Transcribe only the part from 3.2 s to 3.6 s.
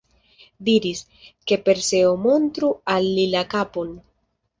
la